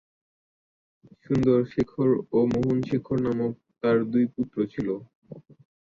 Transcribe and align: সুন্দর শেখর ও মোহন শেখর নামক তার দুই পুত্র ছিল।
সুন্দর 1.25 1.59
শেখর 1.71 2.09
ও 2.31 2.39
মোহন 2.51 2.77
শেখর 2.89 3.17
নামক 3.25 3.51
তার 3.81 3.97
দুই 4.11 4.25
পুত্র 4.33 4.57
ছিল। 4.73 4.87